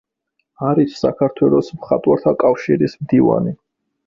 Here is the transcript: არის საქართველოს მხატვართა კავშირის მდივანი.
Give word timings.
არის 0.69 0.95
საქართველოს 1.01 1.69
მხატვართა 1.81 2.35
კავშირის 2.45 2.97
მდივანი. 3.05 3.55